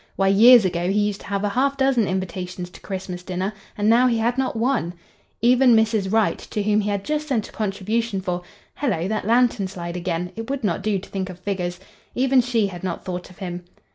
Why, 0.15 0.29
years 0.29 0.65
ago 0.65 0.87
he 0.89 0.99
used 0.99 1.21
to 1.21 1.27
have 1.27 1.43
a 1.43 1.49
half 1.49 1.77
dozen 1.77 2.07
invitations 2.07 2.71
to 2.71 2.81
Christmas 2.81 3.21
dinner, 3.21 3.53
and 3.77 3.87
now 3.87 4.07
he 4.07 4.17
had 4.17 4.35
not 4.35 4.55
one! 4.55 4.95
Even 5.43 5.75
Mrs. 5.75 6.11
Wright, 6.11 6.39
to 6.39 6.63
whom 6.63 6.81
he 6.81 6.89
had 6.89 7.03
just 7.03 7.27
sent 7.27 7.49
a 7.49 7.51
contribution 7.51 8.19
for—Hello! 8.19 9.07
that 9.07 9.27
lantern 9.27 9.67
slide 9.67 9.95
again! 9.95 10.31
It 10.35 10.49
would 10.49 10.63
not 10.63 10.81
do 10.81 10.97
to 10.97 11.07
think 11.11 11.29
of 11.29 11.37
figures.—Even 11.37 12.41
she 12.41 12.65
had 12.65 12.83
not 12.83 13.05
thought 13.05 13.29
of 13.29 13.37
him. 13.37 13.63